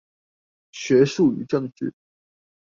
[0.71, 1.93] 學術與政治